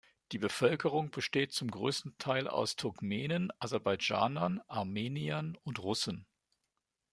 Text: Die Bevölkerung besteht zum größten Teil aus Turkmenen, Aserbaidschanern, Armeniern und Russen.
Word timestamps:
Die 0.31 0.39
Bevölkerung 0.39 1.11
besteht 1.11 1.51
zum 1.51 1.69
größten 1.69 2.17
Teil 2.17 2.47
aus 2.47 2.75
Turkmenen, 2.75 3.51
Aserbaidschanern, 3.59 4.59
Armeniern 4.67 5.59
und 5.63 5.77
Russen. 5.77 6.25